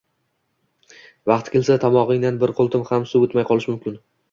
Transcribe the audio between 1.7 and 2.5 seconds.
tomog‘idan